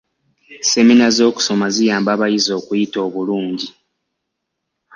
[0.69, 3.67] Semina z'okusoma ziyamba abayizi okuyita obulungi.